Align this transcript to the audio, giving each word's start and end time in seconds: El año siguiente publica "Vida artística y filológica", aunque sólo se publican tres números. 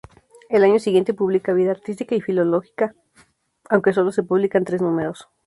El 0.49 0.63
año 0.63 0.79
siguiente 0.79 1.13
publica 1.13 1.53
"Vida 1.53 1.69
artística 1.69 2.15
y 2.15 2.21
filológica", 2.21 2.95
aunque 3.69 3.93
sólo 3.93 4.11
se 4.11 4.23
publican 4.23 4.65
tres 4.65 4.81
números. 4.81 5.29